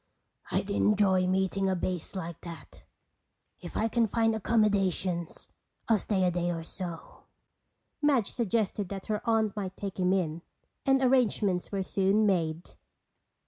"I'd 0.49 0.71
enjoy 0.71 1.27
meeting 1.27 1.69
a 1.69 1.75
bass 1.75 2.15
like 2.15 2.41
that. 2.41 2.85
If 3.59 3.77
I 3.77 3.87
can 3.87 4.07
find 4.07 4.33
accommodations 4.33 5.47
I'll 5.87 5.99
stay 5.99 6.23
a 6.25 6.31
day 6.31 6.49
or 6.49 6.63
so." 6.63 7.25
Madge 8.01 8.31
suggested 8.31 8.89
that 8.89 9.05
her 9.05 9.21
aunt 9.29 9.55
might 9.55 9.77
take 9.77 9.99
him 9.99 10.11
in, 10.11 10.41
and 10.87 11.03
arrangements 11.03 11.71
were 11.71 11.83
soon 11.83 12.25
made. 12.25 12.71